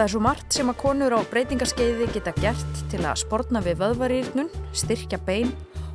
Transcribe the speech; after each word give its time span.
Það 0.00 0.06
er 0.06 0.12
svo 0.14 0.20
margt 0.24 0.54
sem 0.56 0.70
að 0.72 0.76
konur 0.80 1.12
á 1.12 1.20
breytingarskeiði 1.28 2.06
geta 2.14 2.32
gert 2.38 2.78
til 2.88 3.02
að 3.04 3.18
sportna 3.20 3.60
við 3.60 3.82
vöðvarýrnun, 3.82 4.46
styrkja 4.72 5.18
bein 5.26 5.50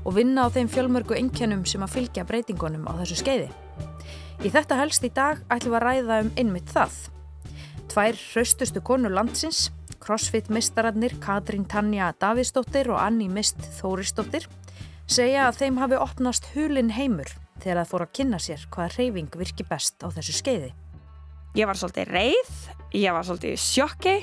og 0.05 0.13
vinna 0.19 0.43
á 0.45 0.53
þeim 0.53 0.69
fjölmörgu 0.69 1.15
einkennum 1.17 1.63
sem 1.65 1.81
að 1.81 1.95
fylgja 1.95 2.25
breytingunum 2.29 2.85
á 2.85 2.93
þessu 2.99 3.17
skeiði. 3.23 3.47
Í 4.45 4.51
þetta 4.53 4.77
helst 4.77 5.09
í 5.09 5.09
dag 5.09 5.41
ætlum 5.49 5.73
við 5.73 5.79
að 5.79 5.85
ræða 5.87 6.19
um 6.21 6.31
einmitt 6.37 6.69
það. 6.69 6.99
Tvær 7.95 8.21
hraustustu 8.27 8.85
konur 8.85 9.17
landsins, 9.17 9.71
crossfit 9.97 10.53
mistararnir 10.53 11.17
Katrín 11.17 11.65
Tanja 11.65 12.13
Davíðsdóttir 12.21 12.93
og 12.93 13.01
Anni 13.01 13.25
Mist 13.25 13.57
Þórisdóttir, 13.81 14.45
segja 15.09 15.49
að 15.49 15.63
þeim 15.63 15.81
hafi 15.81 15.97
opnast 15.97 16.53
hulin 16.53 16.93
heimur 16.93 17.33
þegar 17.57 17.81
það 17.81 17.93
fór 17.95 18.05
að 18.05 18.17
kynna 18.21 18.45
sér 18.51 18.69
hvaða 18.69 18.99
reyfing 18.99 19.41
virki 19.41 19.65
best 19.65 20.05
á 20.05 20.13
þessu 20.13 20.43
skeiði. 20.43 20.75
Ég 21.55 21.69
var 21.69 21.77
svolítið 21.79 22.09
reið, 22.11 22.55
ég 22.99 23.13
var 23.15 23.23
svolítið 23.23 23.53
sjokki 23.63 24.15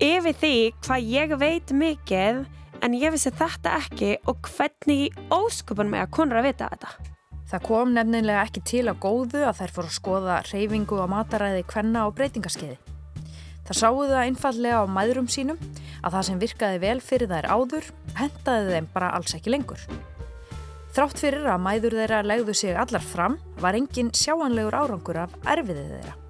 yfir 0.00 0.36
því 0.40 0.54
hvað 0.86 1.10
ég 1.12 1.34
veit 1.36 1.72
mikið 1.76 2.38
en 2.84 2.96
ég 2.96 3.12
vissi 3.12 3.28
þetta 3.28 3.74
ekki 3.82 4.14
og 4.24 4.40
hvernig 4.54 5.12
óskupan 5.32 5.92
með 5.92 6.06
að 6.06 6.14
konur 6.16 6.40
að 6.40 6.48
vita 6.48 6.70
þetta. 6.72 7.12
Það 7.46 7.68
kom 7.68 7.92
nefnilega 7.92 8.46
ekki 8.48 8.64
til 8.72 8.86
að 8.88 9.02
góðu 9.04 9.44
að 9.44 9.60
þær 9.60 9.76
fór 9.76 9.90
að 9.90 9.96
skoða 9.98 10.40
reyfingu 10.48 10.98
og 11.04 11.12
mataræði 11.12 11.62
hvenna 11.74 12.08
á 12.08 12.14
breytingaskeiði. 12.16 12.80
Það 13.68 13.80
sáu 13.82 14.02
það 14.06 14.24
einfallega 14.24 14.80
á 14.80 14.84
mæðurum 14.96 15.28
sínum 15.28 15.60
að 16.00 16.16
það 16.16 16.28
sem 16.30 16.42
virkaði 16.42 16.84
vel 16.88 16.98
fyrir 17.04 17.34
þær 17.36 17.52
áður 17.52 17.94
hendaði 18.16 18.76
þeim 18.78 18.92
bara 18.96 19.12
alls 19.12 19.36
ekki 19.36 19.52
lengur. 19.52 19.88
Þrátt 20.96 21.20
fyrir 21.20 21.50
að 21.52 21.64
mæður 21.68 21.98
þeirra 22.00 22.24
legðu 22.24 22.56
sig 22.56 22.78
allar 22.80 23.04
fram 23.04 23.36
var 23.60 23.76
engin 23.76 24.14
sjáanlegur 24.16 24.78
árangur 24.80 25.26
af 25.26 25.36
erfiðið 25.44 25.98
þeirra. 25.98 26.22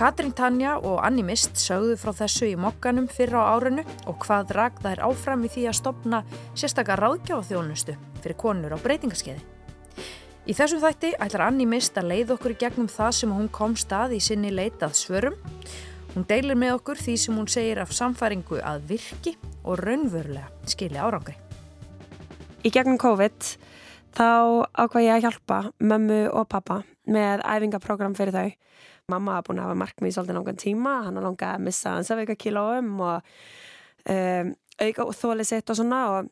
Katrín 0.00 0.32
Tanja 0.32 0.78
og 0.80 1.02
Anni 1.04 1.20
Mist 1.20 1.58
sögðu 1.60 1.92
frá 2.00 2.14
þessu 2.22 2.46
í 2.48 2.54
mokkanum 2.56 3.04
fyrra 3.12 3.42
á 3.44 3.52
árinu 3.52 3.82
og 4.08 4.22
hvað 4.22 4.54
rak 4.56 4.78
þær 4.80 5.02
áfram 5.10 5.42
í 5.44 5.50
því 5.52 5.64
að 5.68 5.74
stopna 5.76 6.20
sérstakar 6.56 7.02
ráðgjáðþjónustu 7.04 7.98
fyrir 8.22 8.38
konur 8.40 8.72
á 8.72 8.80
breytingaskeiði. 8.80 9.42
Í 10.48 10.56
þessum 10.56 10.80
þætti 10.80 11.10
ætlar 11.20 11.44
Anni 11.50 11.66
Mist 11.68 12.00
að 12.00 12.08
leið 12.14 12.32
okkur 12.32 12.54
í 12.54 12.56
gegnum 12.62 12.88
það 12.88 13.10
sem 13.18 13.34
hún 13.36 13.50
kom 13.52 13.74
stað 13.76 14.14
í 14.16 14.22
sinni 14.24 14.54
leitað 14.54 14.96
svörum. 15.02 15.36
Hún 16.14 16.24
deilir 16.32 16.56
með 16.56 16.78
okkur 16.78 17.02
því 17.04 17.18
sem 17.20 17.36
hún 17.36 17.52
segir 17.52 17.82
af 17.84 17.92
samfæringu 17.92 18.62
að 18.64 18.88
virki 18.94 19.34
og 19.66 19.84
raunverulega 19.84 20.48
skilja 20.64 21.04
árangri. 21.04 21.36
Í 22.64 22.72
gegnum 22.72 22.96
COVID 22.96 23.52
þá 24.16 24.64
ákvað 24.80 25.04
ég 25.10 25.18
að 25.18 25.28
hjálpa 25.28 25.60
mömmu 25.76 26.22
og 26.32 26.48
pappa 26.48 26.80
með 27.04 27.44
æfingaprogram 27.44 28.16
fyrir 28.16 28.32
þau 28.38 28.48
mamma 29.10 29.38
hafa 29.38 29.48
búin 29.48 29.60
að 29.60 29.68
hafa 29.68 29.80
markmið 29.82 30.12
í 30.12 30.16
svolítið 30.16 30.38
langan 30.38 30.60
tíma 30.60 30.94
hann 31.06 31.18
har 31.18 31.26
langað 31.26 31.56
að 31.56 31.64
missa 31.66 31.94
hans 31.96 32.10
af 32.10 32.22
eitthvað 32.22 32.42
kílóum 32.44 32.92
og 33.06 33.32
um, 34.14 34.54
auka 34.80 35.08
þólið 35.20 35.50
sitt 35.50 35.72
og 35.72 35.80
svona 35.80 36.00
og 36.14 36.30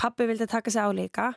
pappi 0.00 0.28
vildi 0.28 0.46
taka 0.46 0.70
sig 0.70 0.82
á 0.84 0.90
líka. 0.92 1.32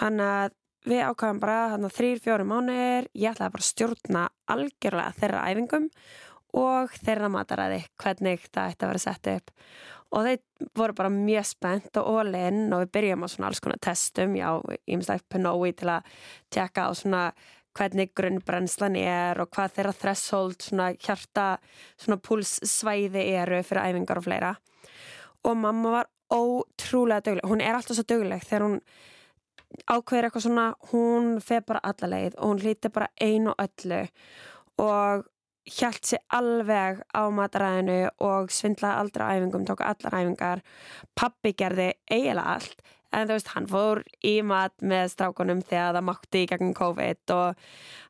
Hann 0.00 0.20
að 0.22 0.56
við 0.88 1.04
ákvæðum 1.04 1.40
bara 1.42 1.60
hann 1.74 1.84
að 1.84 1.96
þrýr, 1.98 2.24
fjóru 2.24 2.48
mánir 2.48 3.08
ég 3.12 3.34
ætlaði 3.34 3.54
bara 3.56 3.64
að 3.64 3.68
stjórna 3.68 4.24
algjörlega 4.54 5.16
þeirra 5.18 5.46
æfingum 5.50 5.88
og 6.60 6.94
þeirra 7.04 7.30
mataræði 7.30 7.80
hvernig 8.00 8.46
það 8.48 8.72
ætti 8.72 8.86
að 8.86 8.92
vera 8.92 9.02
sett 9.04 9.30
upp. 9.34 9.52
Og 10.10 10.26
þeir 10.26 10.70
voru 10.74 10.96
bara 10.98 11.12
mjög 11.14 11.46
spennt 11.46 12.00
og 12.00 12.08
ólinn 12.16 12.72
og 12.74 12.82
við 12.82 12.92
byrjum 12.96 13.26
á 13.26 13.28
svona 13.30 13.50
alls 13.50 13.62
konar 13.62 13.82
testum 13.82 14.34
já, 14.34 14.48
ég 14.88 14.96
myndist 14.96 15.12
að 15.14 15.26
penói 15.30 15.70
til 15.78 15.92
að 15.92 16.16
tjekka 16.50 16.88
á 16.88 16.92
svona 16.98 17.22
hvernig 17.76 18.10
grunnbrennslan 18.16 18.96
er 18.98 19.40
og 19.42 19.50
hvað 19.54 19.76
þeirra 19.76 19.94
threshold, 20.00 20.58
svona 20.64 20.90
hjarta, 20.96 21.46
svona 22.00 22.20
púlssvæði 22.22 23.26
eru 23.40 23.62
fyrir 23.66 23.90
æfingar 23.90 24.20
og 24.20 24.26
fleira. 24.26 24.54
Og 25.46 25.56
mamma 25.56 25.94
var 26.00 26.10
ótrúlega 26.30 27.24
dögleg, 27.26 27.48
hún 27.48 27.62
er 27.64 27.74
alltaf 27.74 27.98
svo 27.98 28.06
dögleg 28.06 28.44
þegar 28.46 28.66
hún 28.66 28.78
ákveður 29.90 30.28
eitthvað 30.28 30.46
svona, 30.46 30.68
hún 30.92 31.36
feð 31.44 31.66
bara 31.68 31.82
alla 31.90 32.10
leið 32.14 32.38
og 32.38 32.52
hún 32.52 32.62
hlíti 32.62 32.90
bara 32.92 33.10
einu 33.20 33.52
og 33.52 33.62
öllu 33.64 34.00
og 34.82 35.28
hjælt 35.70 36.06
sér 36.10 36.22
alveg 36.34 37.02
á 37.14 37.22
mataræðinu 37.34 37.98
og 38.26 38.50
svindlaði 38.54 39.02
aldra 39.02 39.28
æfingum, 39.36 39.66
tók 39.68 39.82
allar 39.84 40.16
æfingar. 40.16 40.62
Pappi 41.14 41.52
gerði 41.54 41.92
eiginlega 42.10 42.56
allt 42.56 42.82
en 43.10 43.26
þú 43.26 43.36
veist, 43.36 43.50
hann 43.54 43.66
fór 43.70 44.02
í 44.26 44.34
mat 44.46 44.74
með 44.86 45.12
strákunum 45.14 45.62
þegar 45.66 45.96
það 45.96 46.06
mátti 46.06 46.42
í 46.44 46.50
gegnum 46.50 46.74
COVID 46.78 47.34
og 47.34 47.64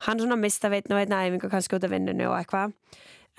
hann 0.07 0.21
svona 0.21 0.39
mista 0.41 0.71
veitn 0.73 0.93
og 0.95 1.01
veitna 1.01 1.23
æfingu 1.27 1.51
kannski 1.53 1.79
út 1.79 1.87
af 1.89 1.95
vinnunu 1.95 2.29
og 2.29 2.37
eitthvað. 2.39 2.75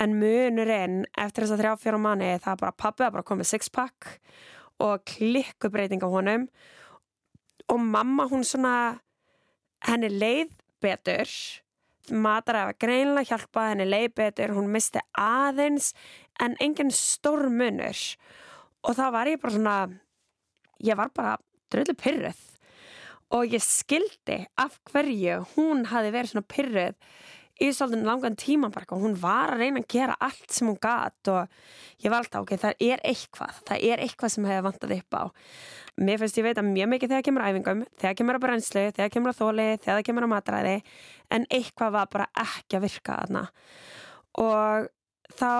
En 0.01 0.15
munurinn 0.17 1.03
eftir 1.19 1.45
þess 1.45 1.55
að 1.55 1.63
þrjá 1.63 1.73
fjóra 1.83 2.01
manni 2.01 2.31
það 2.41 2.61
bara 2.63 2.79
pappi 2.83 3.05
að 3.05 3.15
bara 3.17 3.27
komið 3.27 3.51
six 3.51 3.69
pack 3.69 4.15
og 4.81 5.05
klikku 5.05 5.69
breyting 5.69 6.01
á 6.01 6.09
honum. 6.09 6.47
Og 7.69 7.79
mamma 7.79 8.25
hún 8.31 8.45
svona 8.47 8.75
henni 9.85 10.09
leið 10.09 10.55
betur. 10.81 11.29
Mataræfa 12.11 12.73
greinlega 12.81 13.35
hjálpa 13.35 13.67
henni 13.69 13.85
leið 13.85 14.15
betur, 14.17 14.55
hún 14.57 14.71
misti 14.73 15.03
aðeins 15.13 15.91
en 16.41 16.57
engin 16.63 16.89
stór 16.89 17.45
munur 17.53 17.97
og 18.81 18.97
þá 18.97 19.05
var 19.13 19.29
ég 19.29 19.41
bara 19.41 19.53
svona 19.53 19.75
ég 20.81 20.97
var 20.97 21.11
bara 21.13 21.37
dröldu 21.71 21.97
pyrruð 21.97 22.47
og 23.31 23.53
ég 23.55 23.63
skildi 23.63 24.41
af 24.59 24.79
hverju 24.91 25.43
hún 25.55 25.85
hafi 25.91 26.11
verið 26.11 26.33
svona 26.33 26.49
pyrruð 26.51 26.97
í 27.61 27.69
svolítið 27.75 28.07
langan 28.07 28.35
tíma 28.39 28.71
bara 28.73 28.87
og 28.95 29.03
hún 29.03 29.15
var 29.21 29.53
að 29.53 29.61
reyna 29.61 29.81
að 29.83 29.89
gera 29.93 30.15
allt 30.23 30.53
sem 30.53 30.69
hún 30.69 30.79
gæt 30.81 31.29
og 31.31 31.51
ég 32.01 32.09
var 32.09 32.23
alltaf 32.23 32.41
ok, 32.41 32.53
það 32.57 32.85
er 32.87 33.03
eitthvað 33.05 33.59
það 33.67 33.85
er 33.91 34.03
eitthvað 34.05 34.33
sem 34.33 34.47
hefur 34.49 34.65
vantað 34.65 34.95
upp 34.97 35.17
á. 35.17 35.23
Mér 36.01 36.21
finnst 36.21 36.39
ég 36.39 36.47
veit 36.47 36.61
að 36.61 36.71
mjög 36.71 36.91
mikið 36.95 37.13
þegar 37.13 37.25
kemur 37.27 37.45
æfingum 37.45 37.83
þegar 38.01 38.17
kemur 38.17 38.39
á 38.41 38.43
brennslu, 38.45 38.85
þegar 38.95 39.13
kemur 39.13 39.35
á 39.35 39.39
þóli 39.41 39.67
þegar 39.83 40.05
kemur 40.07 40.25
á 40.25 40.33
matræði 40.33 40.77
en 41.29 41.45
eitthvað 41.53 41.95
var 41.99 42.09
bara 42.15 42.29
ekki 42.41 42.79
að 42.79 42.87
virka 42.87 43.19
aðna 43.21 43.43
og 44.41 44.89
þá 45.37 45.53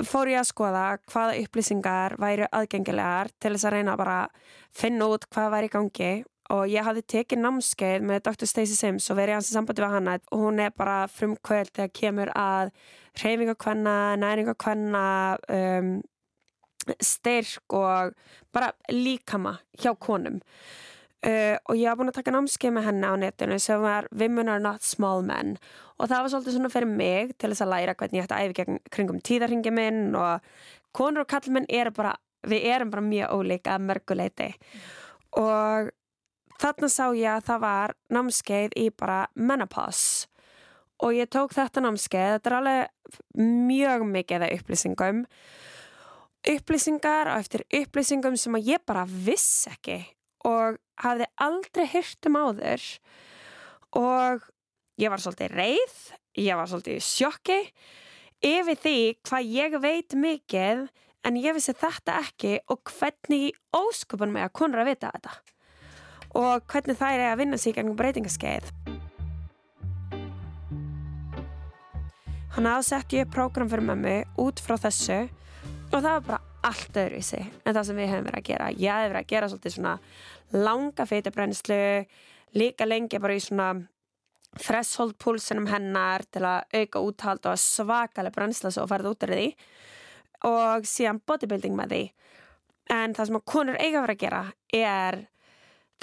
fór 0.00 0.30
ég 0.32 0.40
að 0.40 0.48
skoða 0.48 0.84
hvaða 1.12 1.38
upplýsingar 1.42 2.16
væri 2.20 2.48
aðgengilegar 2.48 3.32
til 3.42 3.54
þess 3.54 3.68
að 3.68 3.74
reyna 3.76 3.96
bara 4.00 4.18
finna 4.72 5.08
út 5.12 5.26
hvað 5.28 5.50
væri 5.52 5.68
í 5.68 5.72
gangi 5.72 6.12
og 6.52 6.64
ég 6.68 6.84
hafði 6.84 7.02
tekið 7.14 7.42
námskeið 7.42 8.06
með 8.08 8.22
Dr. 8.26 8.48
Stacey 8.48 8.76
Sims 8.76 9.08
og 9.12 9.18
verið 9.20 9.38
hans 9.38 9.50
í 9.50 9.56
sambandi 9.56 9.84
við 9.84 9.94
hana 9.94 10.16
og 10.32 10.46
hún 10.46 10.62
er 10.64 10.72
bara 10.76 10.96
frumkvöld 11.12 11.72
þegar 11.72 11.92
kemur 11.96 12.32
að 12.36 12.72
reyfingakvenna, 13.22 13.96
næringakvenna 14.20 15.04
um, 15.52 15.92
styrk 16.98 17.76
og 17.76 18.16
bara 18.52 18.72
líkama 18.90 19.58
hjá 19.78 19.92
konum 19.94 20.40
Uh, 21.22 21.54
og 21.70 21.78
ég 21.78 21.86
hafa 21.86 22.00
búin 22.00 22.10
að 22.10 22.16
taka 22.18 22.32
námskeið 22.34 22.72
með 22.74 22.86
henni 22.88 23.06
á 23.06 23.14
netinu 23.14 23.58
sem 23.62 23.78
var 23.78 24.08
Women 24.10 24.50
are 24.50 24.62
not 24.62 24.82
small 24.82 25.22
men. 25.22 25.54
Og 26.00 26.10
það 26.10 26.24
var 26.24 26.32
svolítið 26.32 26.56
svona 26.56 26.72
fyrir 26.72 26.90
mig 26.90 27.36
til 27.38 27.52
þess 27.52 27.62
að 27.62 27.72
læra 27.76 27.94
hvernig 27.94 28.18
ég 28.18 28.26
ætti 28.26 28.34
að 28.34 28.48
æfi 28.48 28.58
gegn 28.58 28.80
kringum 28.90 29.20
tíðarhingi 29.22 29.72
minn 29.74 30.16
og 30.18 30.42
konur 30.96 31.22
og 31.22 31.30
kallmenn 31.30 31.68
er 31.70 31.92
bara, 31.94 32.16
við 32.42 32.66
erum 32.72 32.90
bara 32.90 33.06
mjög 33.06 33.36
ólíka 33.38 33.78
mörguleiti 33.78 34.50
og 35.38 35.92
þarna 36.60 36.90
sá 36.90 37.04
ég 37.16 37.30
að 37.36 37.46
það 37.48 37.62
var 37.64 37.94
námskeið 38.12 38.76
í 38.78 38.88
bara 38.94 39.24
menopause. 39.34 40.28
Og 41.02 41.16
ég 41.16 41.30
tók 41.32 41.54
þetta 41.54 41.82
námskeið, 41.82 42.36
þetta 42.36 42.50
er 42.50 42.56
alveg 42.60 43.38
mjög 43.38 44.04
mikið 44.06 44.44
að 44.46 44.52
upplýsingum. 44.58 45.22
Upplýsingar 46.52 47.30
og 47.32 47.42
eftir 47.42 47.64
upplýsingum 47.78 48.36
sem 48.38 48.58
að 48.58 48.68
ég 48.70 48.84
bara 48.86 49.02
viss 49.06 49.66
ekki. 49.70 49.98
Og 50.46 50.78
hafði 51.02 51.28
aldrei 51.42 51.86
hyrt 51.92 52.30
um 52.30 52.38
áður 52.38 52.86
og 53.98 54.48
ég 55.00 55.12
var 55.12 55.22
svolítið 55.22 55.56
reið, 55.56 55.96
ég 56.40 56.58
var 56.58 56.70
svolítið 56.70 57.02
sjokki 57.04 57.60
yfir 58.42 58.78
því 58.82 58.98
hvað 59.28 59.54
ég 59.54 59.78
veit 59.82 60.16
mikið 60.18 60.86
en 61.22 61.38
ég 61.38 61.54
vissi 61.54 61.74
þetta 61.78 62.18
ekki 62.24 62.56
og 62.72 62.82
hvernig 62.98 63.52
ósköpun 63.76 64.32
með 64.34 64.48
að 64.48 64.54
konur 64.58 64.82
að 64.82 64.92
vita 64.92 65.12
þetta 65.14 65.36
og 66.38 66.64
hvernig 66.72 66.98
það 66.98 67.18
er 67.18 67.26
að 67.28 67.40
vinna 67.42 67.58
sig 67.60 67.74
gangum 67.76 67.96
breytingaskeið. 67.98 68.70
Hann 72.52 72.68
aðsett 72.68 73.12
ég 73.16 73.28
program 73.32 73.68
fyrir 73.68 73.84
mömmu 73.84 74.16
út 74.40 74.60
frá 74.64 74.78
þessu 74.80 75.20
og 75.92 75.98
það 75.98 76.08
var 76.08 76.24
bara 76.26 76.51
allt 76.66 76.98
öðruvísi 76.98 77.40
en 77.42 77.74
það 77.74 77.86
sem 77.88 77.98
við 77.98 78.12
hefum 78.12 78.28
verið 78.28 78.40
að 78.40 78.48
gera. 78.50 78.68
Ég 78.78 78.98
hef 78.98 79.08
verið 79.10 79.22
að 79.22 79.32
gera 79.32 79.48
svolítið 79.50 79.74
svona 79.76 79.94
langa 80.52 81.06
feitabrenslu 81.08 81.80
líka 82.58 82.86
lengi 82.86 83.20
bara 83.22 83.36
í 83.36 83.42
svona 83.42 83.68
threshold 84.60 85.16
púlsunum 85.20 85.68
hennar 85.70 86.26
til 86.28 86.44
að 86.44 86.80
auka 86.82 87.02
úthald 87.02 87.48
og 87.48 87.60
svakalega 87.60 88.34
brensla 88.36 88.72
svo 88.72 88.84
og 88.84 88.90
farið 88.92 89.12
út 89.14 89.26
af 89.26 89.32
því 89.32 89.46
og 90.48 90.88
síðan 90.88 91.22
bodybuilding 91.26 91.76
með 91.78 91.94
því. 91.94 92.02
En 92.92 93.14
það 93.16 93.28
sem 93.28 93.38
að 93.38 93.48
konur 93.54 93.78
eiga 93.78 94.00
að 94.00 94.06
vera 94.06 94.16
að 94.16 94.22
gera 94.24 94.42
er 94.76 95.20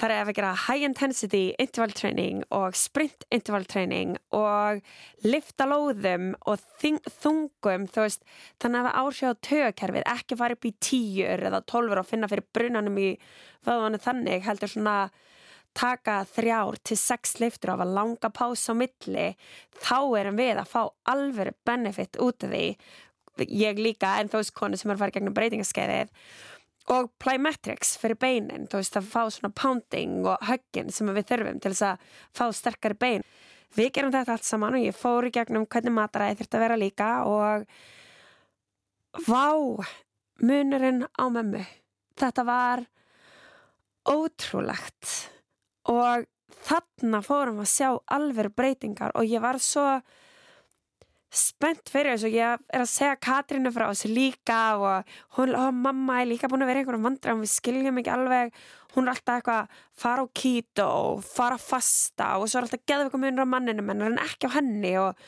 þar 0.00 0.14
er 0.14 0.28
að 0.30 0.36
gera 0.38 0.50
high 0.64 0.84
intensity 0.86 1.42
interval 1.60 1.92
training 1.96 2.42
og 2.56 2.76
sprint 2.78 3.26
interval 3.34 3.66
training 3.68 4.14
og 4.36 4.80
lifta 5.26 5.66
lóðum 5.68 6.30
og 6.48 6.62
þungum 6.80 7.84
veist, 7.92 8.24
þannig 8.62 8.80
að 8.80 8.86
það 8.88 9.00
áhrif 9.02 9.28
á 9.28 9.42
tögkerfið, 9.48 10.06
ekki 10.14 10.38
fara 10.40 10.56
upp 10.56 10.68
í 10.68 10.72
tíur 10.80 11.44
eða 11.50 11.60
tólfur 11.68 12.00
og 12.00 12.08
finna 12.08 12.30
fyrir 12.30 12.48
brunanum 12.56 12.96
í 13.00 13.10
föðunni 13.66 14.00
þannig, 14.00 14.46
heldur 14.46 14.72
svona 14.72 14.96
taka 15.76 16.22
þrjár 16.32 16.80
til 16.82 16.98
sex 16.98 17.36
liftur 17.42 17.74
af 17.74 17.84
að 17.84 17.94
langa 17.98 18.30
pása 18.34 18.72
á 18.74 18.80
milli 18.80 19.26
þá 19.78 19.98
erum 20.18 20.40
við 20.40 20.62
að 20.62 20.72
fá 20.72 20.80
alveg 21.12 21.52
benefit 21.66 22.18
út 22.18 22.46
af 22.46 22.54
því. 22.54 22.64
Ég 23.46 23.78
líka 23.78 24.16
en 24.20 24.28
þú 24.28 24.40
veist 24.40 24.56
konu 24.56 24.76
sem 24.76 24.90
er 24.90 24.96
að 24.96 25.04
fara 25.04 25.14
gegnum 25.14 25.36
breytingaskeiðið 25.36 26.10
og 26.90 27.10
plyometrics 27.22 27.96
fyrir 28.00 28.18
beinin 28.20 28.66
þú 28.70 28.80
veist 28.80 28.96
að 28.98 29.10
fá 29.12 29.22
svona 29.30 29.52
pounding 29.54 30.24
og 30.24 30.46
höggin 30.48 30.90
sem 30.94 31.10
við 31.12 31.28
þurfum 31.28 31.60
til 31.60 31.72
þess 31.74 31.86
að 31.90 31.96
fá 32.36 32.44
sterkari 32.56 32.98
bein. 32.98 33.26
Við 33.76 33.92
gerum 33.94 34.14
þetta 34.14 34.34
allt 34.34 34.48
saman 34.48 34.78
og 34.78 34.82
ég 34.82 34.96
fór 34.96 35.28
í 35.28 35.34
gegnum 35.34 35.68
hvernig 35.70 35.94
mataræði 35.94 36.40
þurft 36.40 36.56
að 36.56 36.64
vera 36.64 36.80
líka 36.80 37.10
og 37.30 37.66
vá 39.28 39.50
munurinn 40.42 41.04
á 41.06 41.24
mömmu. 41.30 41.62
Þetta 42.18 42.46
var 42.48 42.82
ótrúlegt. 44.10 45.30
Og 45.90 46.26
þarna 46.66 47.22
fórum 47.24 47.62
að 47.62 47.70
sjá 47.72 47.90
alveg 48.12 48.50
breytingar 48.56 49.14
og 49.14 49.28
ég 49.28 49.42
var 49.42 49.60
svo 49.62 50.00
spennt 51.30 51.90
fyrir 51.92 52.16
þessu, 52.16 52.30
ég 52.34 52.62
er 52.74 52.82
að 52.82 52.90
segja 52.90 53.18
Katrínu 53.22 53.70
frá 53.74 53.86
þessu 53.88 54.10
líka 54.10 54.58
og 54.80 55.10
hún, 55.36 55.54
ó, 55.54 55.70
mamma 55.70 56.20
er 56.20 56.30
líka 56.30 56.50
búin 56.50 56.64
að 56.64 56.72
vera 56.72 56.82
einhverjum 56.82 57.06
vandra 57.06 57.34
og 57.36 57.42
við 57.44 57.52
skiljum 57.52 58.00
ekki 58.02 58.12
alveg. 58.14 58.54
Hún 58.96 59.06
er 59.06 59.14
alltaf 59.14 59.38
eitthvað, 59.38 59.74
fara 60.02 60.24
á 60.26 60.28
keto 60.34 60.88
fara 61.22 61.58
fasta 61.62 62.32
og 62.40 62.48
svo 62.50 62.58
er 62.58 62.66
alltaf 62.66 62.82
geða 62.90 63.06
eitthvað 63.06 63.22
munur 63.22 63.46
á 63.46 63.52
manninu 63.54 63.84
menn 63.86 64.02
en 64.08 64.18
ekki 64.24 64.50
á 64.50 64.56
henni 64.56 64.96
og 64.98 65.20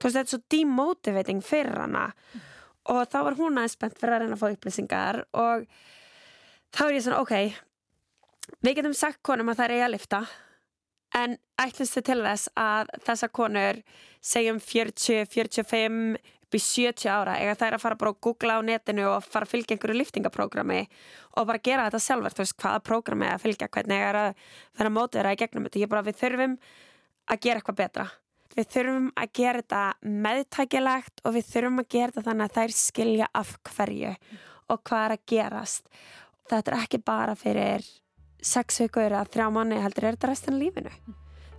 þú 0.00 0.06
veist 0.06 0.16
þetta 0.16 0.24
er 0.24 0.32
svo 0.32 0.42
demotivating 0.56 1.42
fyrir 1.44 1.82
hana. 1.84 2.06
Mm. 2.32 2.46
og 2.90 3.02
þá 3.12 3.18
var 3.26 3.36
hún 3.36 3.58
aðeins 3.60 3.76
spennt 3.76 3.98
fyrir 4.00 4.16
að 4.16 4.22
reyna 4.24 4.36
að 4.38 4.40
fá 4.40 4.46
upplýsingar 4.54 5.18
og 5.36 5.66
þá 6.72 6.84
er 6.86 6.94
ég 6.96 7.04
svona, 7.04 7.20
ok 7.20 7.60
við 8.64 8.78
getum 8.78 8.96
sagt 8.96 9.20
konum 9.26 9.52
að 9.52 9.60
það 9.60 9.66
er 9.66 9.74
eiga 9.76 9.88
að 9.88 9.94
lifta 9.94 10.20
en 11.24 11.38
ætlumst 11.60 11.96
þið 11.98 12.06
til 12.08 12.20
þess 12.26 12.52
að 12.58 12.92
þessa 13.06 13.30
konur 13.40 13.80
segjum 14.20 14.60
40, 14.60 15.26
45 15.30 16.20
upp 16.50 16.56
í 16.58 16.60
70 16.60 17.06
ára 17.06 17.36
eða 17.38 17.54
það 17.54 17.68
er 17.68 17.74
að 17.76 17.82
fara 17.84 17.98
bara 18.00 18.10
að 18.10 18.22
googla 18.26 18.56
á 18.58 18.60
netinu 18.66 19.04
og 19.06 19.26
fara 19.26 19.46
að 19.46 19.52
fylgja 19.52 19.76
einhverju 19.76 19.98
liftingaprógrami 20.00 20.80
og 21.38 21.46
bara 21.46 21.62
gera 21.62 21.84
þetta 21.86 22.00
sjálfur, 22.02 22.34
þú 22.34 22.42
veist 22.42 22.56
hvaða 22.58 22.80
prógrami 22.88 23.28
að 23.30 23.44
fylgja, 23.44 23.68
hvernig 23.70 24.02
er 24.08 24.18
að 24.18 24.30
vera 24.80 24.90
mótið 24.90 25.20
þeirra 25.20 25.34
í 25.36 25.40
gegnum 25.44 25.68
þetta, 25.68 25.82
ég 25.84 25.92
bara 25.92 26.06
við 26.08 26.18
þurfum 26.18 26.56
að 27.30 27.42
gera 27.46 27.60
eitthvað 27.60 27.78
betra. 27.78 28.06
Við 28.50 28.70
þurfum 28.74 29.08
að 29.14 29.32
gera 29.38 29.62
þetta 29.62 29.82
meðtækilegt 30.26 31.22
og 31.22 31.36
við 31.36 31.50
þurfum 31.52 31.82
að 31.84 31.90
gera 31.94 32.10
þetta 32.16 32.26
þannig 32.26 32.48
að 32.48 32.56
þær 32.58 32.76
skilja 32.80 33.30
af 33.40 33.52
hverju 33.70 34.14
og 34.70 34.82
hvað 34.90 35.04
er 35.04 35.14
að 35.14 35.26
gerast. 35.30 35.84
Þetta 36.50 36.72
er 36.72 36.78
ekki 36.80 37.02
bara 37.06 37.36
fyrir 37.38 37.86
sex 38.42 38.80
vikur 38.82 39.08
eða 39.08 39.26
þrjá 39.28 39.48
manni 39.54 39.80
heldur 39.80 40.06
er 40.06 40.16
þetta 40.16 40.30
restan 40.30 40.56
af 40.56 40.62
lífinu 40.62 40.92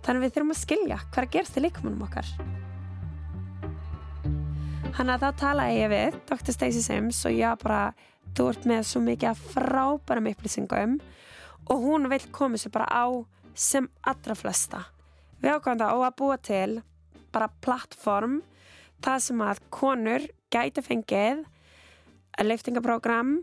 þannig 0.02 0.24
við 0.24 0.34
þurfum 0.34 0.54
að 0.54 0.60
skilja 0.62 0.98
hvað 1.14 1.32
gerst 1.36 1.58
í 1.58 1.64
líkamunum 1.64 2.06
okkar 2.06 2.30
hann 4.98 5.12
að 5.12 5.24
þá 5.24 5.42
tala 5.42 5.68
ég 5.72 5.92
við 5.92 6.16
Dr. 6.28 6.52
Stacey 6.52 6.82
Sims 6.84 7.22
og 7.28 7.36
ég 7.36 7.60
bara 7.62 7.82
þú 8.36 8.48
ert 8.52 8.66
með 8.68 8.86
svo 8.88 9.02
mikið 9.04 9.30
að 9.30 9.44
frábærum 9.54 10.30
upplýsingum 10.32 10.96
og 11.70 11.84
hún 11.84 12.08
vil 12.12 12.22
koma 12.34 12.60
sér 12.60 12.74
bara 12.74 12.88
á 12.90 13.04
sem 13.54 13.88
allra 14.08 14.36
flesta 14.36 14.84
við 15.42 15.56
ákvæmum 15.56 15.82
það 15.82 15.94
á 15.94 15.98
að 16.00 16.18
búa 16.18 16.38
til 16.40 16.82
bara 17.32 17.52
plattform 17.64 18.40
það 19.04 19.24
sem 19.26 19.42
að 19.44 19.62
konur 19.74 20.28
gæti 20.52 20.84
fengið 20.84 21.44
liftingaprógram 22.42 23.40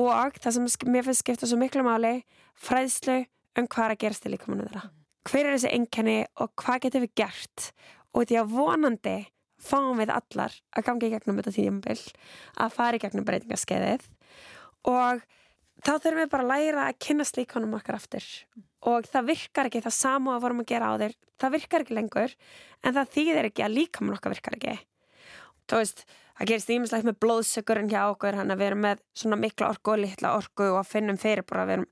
og 0.00 0.38
það 0.42 0.56
sem 0.56 0.90
mér 0.90 1.06
finnst 1.06 1.22
skipta 1.22 1.48
svo 1.48 1.58
miklu 1.60 1.84
máli 1.86 2.16
fræðslu 2.60 3.20
um 3.58 3.68
hvað 3.70 3.84
er 3.84 3.94
að 3.94 4.02
gerast 4.02 4.26
í 4.26 4.32
líkamannu 4.32 4.66
þeirra. 4.68 4.88
Hver 5.24 5.46
er 5.46 5.56
þessi 5.56 5.72
enkenni 5.72 6.16
og 6.42 6.52
hvað 6.60 6.82
getur 6.84 7.04
við 7.04 7.14
gert? 7.22 7.68
Og 8.14 8.26
því 8.28 8.40
að 8.40 8.50
vonandi 8.54 9.16
fáum 9.64 10.00
við 10.00 10.12
allar 10.12 10.58
að 10.74 10.86
ganga 10.88 11.06
í 11.06 11.14
gegnum 11.14 11.38
þetta 11.40 11.54
tíðjumbil 11.56 12.00
að 12.60 12.74
fara 12.74 12.98
í 12.98 13.02
gegnum 13.02 13.26
breytingaskeiðið. 13.28 14.04
Og 14.90 15.22
þá 15.80 15.92
þurfum 15.94 16.20
við 16.20 16.32
bara 16.34 16.44
að 16.44 16.52
læra 16.52 16.88
að 16.90 17.00
kynast 17.06 17.38
líkanum 17.38 17.78
okkar 17.78 17.98
aftur. 17.98 18.26
Og 18.84 19.06
það 19.08 19.30
virkar 19.30 19.70
ekki 19.70 19.84
það 19.86 19.96
samu 19.96 20.34
að 20.34 20.42
vorum 20.44 20.60
að 20.60 20.70
gera 20.74 20.90
á 20.92 20.94
þér 21.00 21.16
það 21.40 21.54
virkar 21.58 21.84
ekki 21.84 21.96
lengur 21.96 22.34
en 22.84 22.96
það 22.96 23.14
þýðir 23.16 23.48
ekki 23.50 23.64
að 23.64 23.76
líkamann 23.78 24.18
okkar 24.18 24.34
virkar 24.34 24.58
ekki. 24.58 24.76
Þú 25.68 25.80
veist 25.80 26.04
það 26.38 26.50
gerist 26.50 26.72
ímislegt 26.74 27.06
með 27.06 27.20
blóðsökurinn 27.22 27.90
hjá 27.92 28.00
okkur 28.08 28.38
hann 28.38 28.50
að 28.50 28.60
við 28.60 28.70
erum 28.70 28.82
með 28.84 29.04
svona 29.14 29.38
mikla 29.40 29.70
orku 29.74 29.94
og 29.94 30.02
litla 30.02 30.34
orku 30.38 30.70
og 30.74 30.88
finnum 30.88 31.20
fyrir 31.20 31.46
bara 31.46 31.66
við 31.68 31.78
erum 31.78 31.86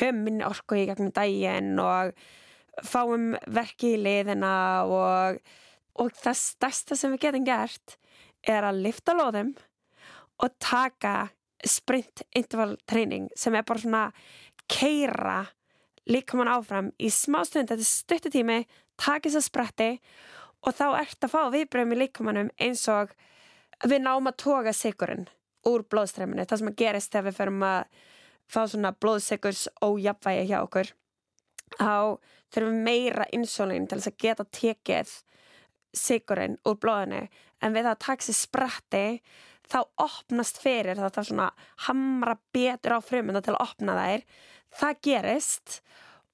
höfum 0.00 0.22
minni 0.26 0.46
orku 0.46 0.78
í 0.78 0.86
gegnum 0.88 1.12
daginn 1.14 1.76
og 1.82 2.14
fáum 2.82 3.34
verki 3.54 3.94
í 3.94 4.00
liðina 4.02 4.54
og, 4.90 5.38
og 6.00 6.16
það 6.18 6.40
stærsta 6.40 6.98
sem 6.98 7.14
við 7.14 7.26
getum 7.28 7.46
gert 7.46 7.98
er 8.44 8.66
að 8.66 8.82
lifta 8.86 9.14
loðum 9.16 9.54
og 10.42 10.56
taka 10.62 11.28
sprint 11.64 12.24
interval 12.36 12.74
training 12.88 13.28
sem 13.38 13.54
er 13.54 13.66
bara 13.66 13.84
svona 13.84 14.04
keira 14.68 15.44
líka 16.10 16.36
mann 16.36 16.50
áfram 16.52 16.90
í 17.00 17.10
smá 17.12 17.42
stund 17.46 17.70
þetta 17.70 17.80
er 17.84 17.88
stuttutími, 17.88 18.58
taka 19.00 19.28
þess 19.28 19.40
að 19.40 19.46
spretti 19.46 19.90
og 20.64 20.76
þá 20.76 20.86
ert 20.98 21.24
að 21.24 21.32
fá 21.32 21.40
viðbröðum 21.52 21.94
í 21.94 22.00
líkamannum 22.02 22.50
eins 22.60 22.84
og 22.92 23.14
við 23.90 24.04
náum 24.04 24.30
að 24.30 24.40
toga 24.44 24.74
sigurinn 24.76 25.28
úr 25.68 25.84
blóðstreminu, 25.88 26.44
það 26.44 26.60
sem 26.60 26.70
að 26.72 26.80
gerist 26.80 27.12
þegar 27.12 27.28
við 27.28 27.38
ferum 27.38 27.64
að 27.68 28.02
fá 28.44 28.60
svona 28.68 28.92
blóðsigurs 29.00 29.68
ójapvægi 29.84 30.48
hjá 30.50 30.58
okkur 30.60 30.92
þá 31.78 32.18
þurfum 32.54 32.76
við 32.76 32.84
meira 32.86 33.26
insulín 33.34 33.88
til 33.88 33.98
þess 33.98 34.12
að 34.12 34.20
geta 34.24 34.46
tekið 34.58 35.14
sigurinn 35.94 36.58
úr 36.66 36.78
blóðinu. 36.82 37.26
En 37.62 37.74
við 37.74 37.86
það 37.88 38.08
að 38.10 38.24
sér 38.26 38.38
spratti 38.38 39.04
þá 39.70 39.78
opnast 40.04 40.60
fyrir 40.60 40.98
það 40.98 41.14
það 41.16 41.28
svona 41.30 41.48
hamra 41.86 42.36
betur 42.52 42.98
á 42.98 43.00
frumunda 43.00 43.42
til 43.44 43.54
að 43.54 43.62
opna 43.64 43.96
þær. 43.98 44.26
Það 44.74 45.00
gerist 45.08 45.78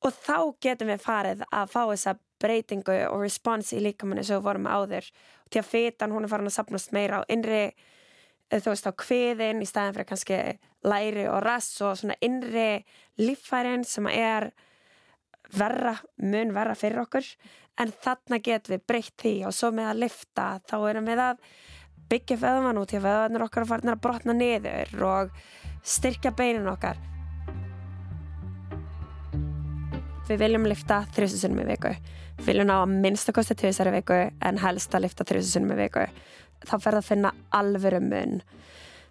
og 0.01 0.17
þá 0.17 0.37
getum 0.65 0.91
við 0.91 1.05
farið 1.05 1.45
að 1.51 1.73
fá 1.75 1.83
þessa 1.93 2.17
breytingu 2.41 2.97
og 3.11 3.23
respons 3.25 3.73
í 3.77 3.83
líkamanni 3.85 4.25
sem 4.27 4.39
við 4.39 4.47
vorum 4.49 4.69
áður. 4.71 5.07
Og 5.45 5.53
til 5.53 5.63
að 5.63 5.71
fetan 5.71 6.15
hún 6.15 6.27
er 6.27 6.33
farin 6.33 6.51
að 6.51 6.57
sapnast 6.57 6.95
meira 6.97 7.21
á 7.21 7.29
innri 7.33 7.63
eh, 7.69 8.59
þú 8.59 8.73
veist 8.73 8.91
á 8.91 8.93
kviðin 9.05 9.63
í 9.63 9.69
staðin 9.69 9.97
fyrir 9.97 10.11
kannski 10.11 10.41
læri 10.87 11.27
og 11.29 11.43
rass 11.45 11.81
og 11.85 11.99
svona 12.01 12.17
innri 12.25 12.85
líffærin 13.21 13.85
sem 13.85 14.09
er 14.13 14.51
verra, 15.57 15.97
mun 16.23 16.55
verra 16.57 16.77
fyrir 16.79 17.03
okkur. 17.05 17.27
En 17.81 17.93
þarna 17.93 18.41
getum 18.45 18.77
við 18.77 18.87
breytt 18.89 19.17
því 19.21 19.35
og 19.49 19.57
svo 19.57 19.73
með 19.75 19.93
að 19.93 20.03
lifta 20.05 20.49
þá 20.69 20.77
erum 20.91 21.09
við 21.09 21.25
að 21.27 21.47
byggja 22.11 22.41
feðman 22.43 22.81
út 22.81 22.93
í 22.93 22.99
að 22.99 23.07
feðanir 23.07 23.47
okkar 23.47 23.69
fara 23.71 23.95
að 23.95 24.03
brotna 24.03 24.35
niður 24.35 25.07
og 25.07 25.41
styrkja 25.87 26.35
beinin 26.37 26.69
okkar 26.73 26.99
við 30.31 30.43
viljum 30.45 30.67
lifta 30.71 31.03
þrjusunum 31.17 31.63
í 31.65 31.69
viku. 31.73 31.95
Við 32.41 32.49
viljum 32.53 32.71
ná 32.71 32.77
að 32.79 32.97
minnstakosti 33.05 33.57
tjóðsari 33.59 33.95
viku 33.99 34.19
en 34.31 34.61
helst 34.63 34.95
að 34.95 35.07
lifta 35.07 35.27
þrjusunum 35.29 35.75
í 35.75 35.79
viku. 35.83 36.07
Þá 36.65 36.75
fer 36.77 36.91
það 36.93 37.01
að 37.03 37.09
finna 37.09 37.33
alvöru 37.57 38.01
mun. 38.05 38.41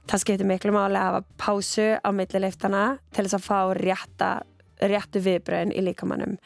Það 0.10 0.24
skiptir 0.24 0.50
miklu 0.50 0.74
máli 0.74 0.98
að 0.98 1.10
hafa 1.10 1.24
pásu 1.42 1.88
á 2.02 2.10
milliliftana 2.16 2.84
til 3.14 3.26
þess 3.26 3.38
að 3.38 3.46
fá 3.46 3.60
rétta, 3.78 4.30
réttu 4.82 5.22
viðbröðin 5.22 5.76
í 5.76 5.84
líkamannum 5.86 6.38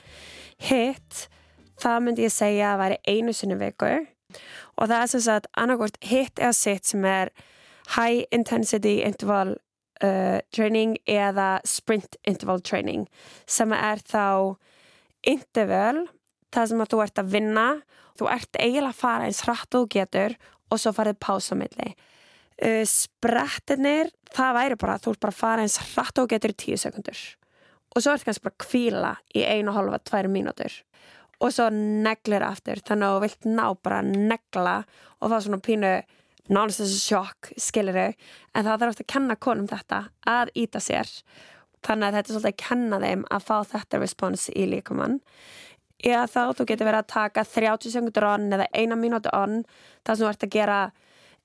hitt, 0.61 1.27
það 1.81 2.03
myndi 2.05 2.27
ég 2.27 2.33
segja 2.33 2.73
að 2.73 2.81
væri 2.83 2.99
einu 3.07 3.35
sinni 3.35 3.57
viku. 3.59 3.91
Og 4.79 4.89
það 4.89 4.99
er 4.99 5.11
sem 5.11 5.23
sagt 5.27 5.49
annarkort 5.59 5.99
hitt 6.05 6.39
eða 6.41 6.55
sitt 6.57 6.89
sem 6.89 7.05
er 7.05 7.31
high 7.97 8.23
intensity 8.33 9.01
interval 9.05 9.57
uh, 10.01 10.39
training 10.55 10.97
eða 11.09 11.57
sprint 11.67 12.17
interval 12.27 12.63
training 12.65 13.05
sem 13.45 13.73
er 13.75 14.01
þá 14.01 14.55
interval, 15.23 16.07
það 16.53 16.71
sem 16.71 16.83
að 16.83 16.93
þú 16.93 17.03
ert 17.05 17.21
að 17.21 17.35
vinna 17.35 17.67
þú 18.19 18.29
ert 18.29 18.59
eiginlega 18.59 18.93
að 18.93 18.99
fara 18.99 19.27
eins 19.29 19.43
hratt 19.45 19.77
og 19.77 19.87
getur 19.93 20.35
og 20.69 20.81
svo 20.81 20.93
farið 20.95 21.21
pása 21.21 21.57
milli. 21.57 21.93
Uh, 22.61 22.83
sprettinir, 22.87 24.11
það 24.33 24.57
væri 24.59 24.81
bara 24.81 24.99
þú 25.01 25.15
ert 25.15 25.23
bara 25.25 25.33
að 25.33 25.41
fara 25.41 25.63
eins 25.65 25.79
hratt 25.93 26.21
og 26.21 26.29
getur 26.31 26.53
í 26.53 26.59
tíu 26.65 26.77
sekundur 26.79 27.21
og 27.93 28.01
svo 28.01 28.13
ert 28.13 28.25
kannski 28.25 28.45
bara 28.47 28.55
að 28.57 28.65
kvíla 28.65 29.11
í 29.37 29.43
einu 29.45 29.69
og 29.69 29.77
halva, 29.77 29.99
tværi 30.01 30.31
mínútur. 30.31 30.73
Og 31.43 31.51
svo 31.53 31.67
neglir 31.73 32.45
aftur 32.45 32.81
þannig 32.81 33.05
að 33.05 33.15
þú 33.15 33.23
vilt 33.25 33.47
ná 33.49 33.65
bara 33.85 33.99
negla 34.05 34.75
og 35.19 35.27
það 35.27 35.37
er 35.37 35.45
svona 35.47 35.65
pínu 35.67 35.91
nánast 36.51 36.81
þessu 36.81 36.99
sjokk, 36.99 37.51
skilir 37.59 37.95
þau 37.95 38.07
en 38.11 38.65
það 38.65 38.71
þarf 38.73 38.93
eftir 38.93 39.05
að 39.05 39.11
kenna 39.13 39.35
konum 39.39 39.67
þetta 39.69 39.99
að 40.27 40.51
íta 40.59 40.81
sér. 40.83 41.11
Þannig 41.83 42.07
að 42.07 42.17
þetta 42.17 42.29
er 42.29 42.35
svolítið 42.35 42.51
að 42.51 42.63
kenna 42.63 42.99
þeim 43.03 43.23
að 43.35 43.45
fá 43.47 43.55
þetta 43.73 44.01
respons 44.01 44.49
í 44.51 44.65
líkamann. 44.71 45.19
Eða 46.03 46.25
þá 46.31 46.41
þú 46.57 46.65
getur 46.67 46.89
verið 46.89 47.03
að 47.03 47.11
taka 47.13 47.45
30 47.47 47.93
sekundur 47.93 48.27
on 48.27 48.49
eða 48.57 48.67
eina 48.75 48.97
mínúti 48.99 49.31
on 49.35 49.61
þar 50.03 50.17
sem 50.17 50.23
þú 50.23 50.29
ert 50.31 50.45
að 50.47 50.55
gera 50.57 50.79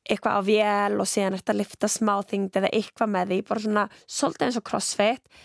eitthvað 0.09 0.39
á 0.39 0.43
vél 0.47 0.99
og 1.03 1.11
síðan 1.11 1.37
ert 1.37 1.53
að 1.53 1.61
lifta 1.61 1.91
smáþyngd 1.91 2.59
eða 2.59 2.73
eitthvað 2.75 3.13
með 3.13 3.31
því, 3.33 3.39
bara 3.51 3.65
svona 3.65 3.85
svolítið 4.07 4.47
eins 4.47 4.59
og 4.59 4.67
crossfit. 4.67 5.39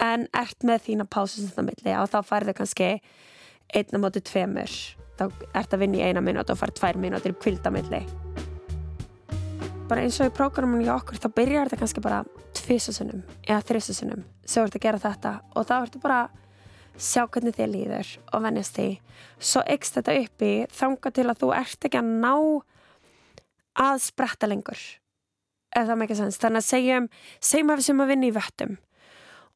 En 0.00 0.28
ert 0.36 0.66
með 0.66 0.86
þína 0.86 1.08
pásu 1.10 1.40
sem 1.40 1.50
það 1.54 1.70
milli 1.70 1.96
og 1.98 2.12
þá 2.12 2.20
færðu 2.30 2.56
kannski 2.60 2.92
einna 3.74 4.02
móti 4.02 4.22
tveimur. 4.22 4.78
Þá 5.18 5.26
ert 5.54 5.74
að 5.74 5.82
vinna 5.82 6.00
í 6.00 6.06
eina 6.06 6.22
mínúti 6.24 6.54
og 6.54 6.62
færðu 6.62 6.78
tvær 6.80 7.02
mínúti 7.02 7.32
í 7.32 7.40
kvildamilli 7.42 8.04
bara 9.90 10.04
eins 10.06 10.20
og 10.22 10.30
í 10.30 10.34
prógraminu 10.34 10.86
í 10.86 10.92
okkur 10.92 11.18
þá 11.18 11.28
byrjar 11.34 11.70
þetta 11.70 11.80
kannski 11.82 12.02
bara 12.04 12.20
tvisasunum 12.56 13.24
eða 13.42 13.64
þrisasunum 13.68 14.22
sem 14.46 14.62
ert 14.62 14.78
að 14.78 14.84
gera 14.86 15.02
þetta 15.02 15.32
og 15.54 15.66
þá 15.66 15.74
ertu 15.80 16.02
bara 16.02 16.20
sjá 17.00 17.24
hvernig 17.26 17.56
þið 17.56 17.70
líður 17.72 18.10
og 18.30 18.44
vennjast 18.44 18.76
því. 18.76 18.88
Svo 19.40 19.62
ykst 19.74 19.96
þetta 19.98 20.16
upp 20.20 20.44
í 20.44 20.52
þanga 20.76 21.12
til 21.16 21.26
að 21.26 21.42
þú 21.42 21.52
ert 21.56 21.88
ekki 21.88 22.00
að 22.00 22.12
ná 22.22 22.34
að 23.80 24.02
spretta 24.04 24.50
lengur 24.50 24.80
ef 25.70 25.86
það 25.86 25.96
með 25.96 26.06
ekki 26.06 26.18
sens 26.18 26.40
þannig 26.42 26.62
að 26.62 26.68
segjum, 26.68 27.10
segjum 27.38 27.70
að 27.70 27.80
við 27.80 27.86
sem 27.86 28.02
að 28.02 28.10
vinna 28.10 28.28
í 28.28 28.34
vettum 28.34 28.78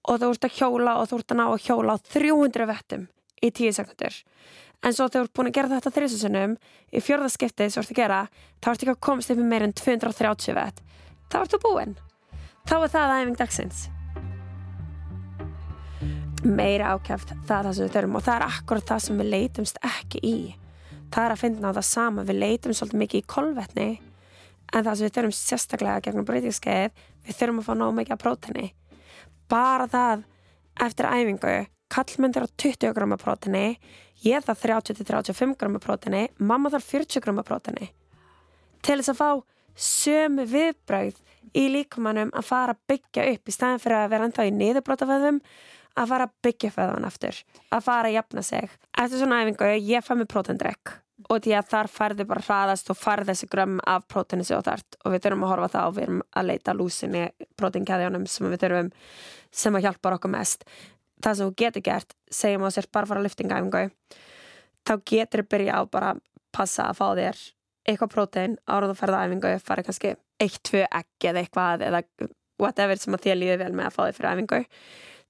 og 0.04 0.20
þú 0.20 0.30
ert 0.30 0.46
að 0.46 0.58
hjóla 0.58 0.96
og 1.00 1.10
þú 1.10 1.18
ert 1.20 1.34
að 1.34 1.40
ná 1.40 1.44
að 1.46 1.64
hjóla 1.66 1.96
á 1.96 2.04
300 2.14 2.68
vettum 2.70 3.06
í 3.42 3.50
10 3.50 3.76
sekundur 3.78 4.20
en 4.84 4.94
svo 4.94 5.06
þegar 5.08 5.14
þú 5.14 5.24
ert 5.24 5.34
búin 5.38 5.50
að 5.50 5.56
gera 5.58 5.72
þetta 5.74 5.92
þrjusunum 5.96 6.56
í 6.92 7.02
fjörðaskiptið 7.04 7.72
sem 7.72 7.80
þú 7.80 7.84
ert 7.84 7.92
að 7.94 8.00
gera 8.00 8.20
þá 8.60 8.68
ert 8.70 8.84
ekki 8.84 8.92
að 8.92 9.02
komast 9.08 9.32
upp 9.32 9.40
með 9.40 9.50
meir 9.50 9.66
en 9.66 9.76
230 9.80 10.56
vett 10.58 10.82
þá 11.32 11.38
ertu 11.40 11.60
búinn. 11.62 11.96
Þá 12.64 12.74
er 12.76 12.92
það 12.92 13.14
aðeins 13.14 13.40
dagsins. 13.40 13.82
Meira 16.44 16.92
ákjæft 16.94 17.32
það 17.48 17.56
er 17.56 17.66
það 17.66 17.74
sem 17.76 17.86
við 17.86 17.94
þurfum 17.96 18.18
og 18.18 18.24
það 18.26 18.36
er 18.36 18.46
akkurat 18.50 18.90
það 18.90 19.04
sem 19.06 19.20
við 19.22 19.30
leitumst 19.32 19.80
ekki 19.88 20.20
í. 20.28 20.38
Það 21.14 21.24
er 21.24 21.34
að 21.34 21.40
finna 21.40 21.72
á 21.72 21.76
það 21.78 21.88
sama 21.88 22.24
við 22.28 22.40
leitum 22.42 22.76
svolítið 22.76 23.02
mikið 23.04 23.22
í 23.22 23.28
kolvetni 23.34 23.90
en 24.74 24.84
það 24.84 24.94
sem 24.94 25.06
við 25.06 25.14
þurfum 25.16 25.36
sérstaklega 25.38 26.04
gegnum 26.04 26.26
breytingskeið 26.28 27.04
við 27.24 27.38
þurfum 27.38 27.62
að 27.62 27.68
fá 27.68 27.74
nóg 27.78 27.94
mikið 27.96 28.16
af 28.16 28.22
próteni 28.24 28.66
bara 29.50 29.86
það 29.90 30.24
eftir 30.84 31.08
æfingu 31.08 31.54
kallmyndir 31.92 32.46
á 32.46 32.48
20 32.60 32.94
grama 32.96 33.18
próteni 33.20 33.66
ég 34.24 34.44
þarf 34.46 34.64
30-35 34.64 35.58
grama 35.60 35.82
próteni 35.82 36.28
mamma 36.38 36.72
þarf 36.72 36.88
40 36.94 37.24
grama 37.24 37.44
próteni 37.46 37.90
til 38.84 39.00
þess 39.00 39.14
að 39.14 39.20
fá 39.20 39.30
sömu 39.74 40.46
viðbröð 40.48 41.20
í 41.54 41.68
líkumannum 41.70 42.32
að 42.34 42.48
fara 42.48 42.74
að 42.74 42.82
byggja 42.90 43.28
upp 43.34 43.48
í 43.48 43.54
staðin 43.54 43.82
fyrir 43.82 44.00
að 44.00 44.12
vera 44.14 44.28
ennþá 44.28 44.46
í 44.48 44.52
niðurbrótaföðum 44.58 45.40
að 45.94 46.10
fara 46.10 46.26
að 46.28 46.34
byggja 46.46 46.74
föðan 46.74 47.08
aftur 47.08 47.40
að 47.70 47.86
fara 47.86 48.10
að 48.10 48.16
jafna 48.16 48.42
sig. 48.42 48.76
Eftir 48.98 49.20
svona 49.20 49.40
æfingu 49.42 49.70
ég 49.78 50.06
fæ 50.06 50.14
mig 50.18 50.30
prótendrek 50.30 50.96
og 51.30 51.40
því 51.44 51.54
að 51.56 51.68
þar 51.70 51.88
færði 51.88 52.26
bara 52.28 52.42
hraðast 52.44 52.90
og 52.90 52.98
færði 52.98 53.30
þessi 53.30 53.48
grömm 53.52 53.76
af 53.88 54.06
próteni 54.10 54.44
sem 54.46 54.62
þart 54.66 54.98
og 55.04 55.14
við 55.14 55.22
þurfum 55.24 55.46
að 55.46 55.52
horfa 55.52 55.70
það 55.74 55.86
og 55.86 55.94
við 55.96 56.06
erum 56.06 56.22
að 56.34 56.48
leita 56.50 56.74
lúsinni 56.74 57.22
prótenkæðjónum 57.60 58.26
sem 58.30 58.50
við 58.50 58.64
þurfum 58.64 58.90
sem 59.54 59.78
að 59.78 59.86
hjálpa 59.86 60.14
okkur 60.18 60.34
mest 60.34 60.66
það 61.24 61.38
sem 61.38 61.50
þú 61.50 61.56
getur 61.64 61.84
gert, 61.88 62.14
segjum 62.30 62.68
á 62.68 62.70
sér 62.74 62.88
bara 62.92 63.08
fara 63.10 63.24
liftingæfingu 63.24 63.84
þá 64.84 64.94
getur 65.08 65.42
þið 65.42 65.50
byrja 65.54 65.80
á 65.80 65.82
bara 65.88 66.14
passa 66.54 66.90
að 66.90 66.98
fá 67.00 67.06
þér 67.18 67.42
eitthvað 67.84 68.12
prótein 68.14 68.56
ára 68.68 68.88
þú 68.88 68.96
ferða 68.98 69.24
æfingu, 69.26 69.52
farið 69.64 69.88
kannski 69.88 70.14
1-2 70.42 70.84
egg 70.84 71.28
eða 71.30 71.42
eitthvað 71.42 71.84
eða 71.88 72.02
whatever 72.60 73.00
sem 73.00 73.16
að 73.16 73.26
þér 73.26 73.40
líði 73.40 73.58
vel 73.60 73.72
með 73.76 73.88
að 73.88 73.96
fá 73.96 74.00
þér 74.04 74.16
fyrir 74.18 74.30
æfingu. 74.30 74.60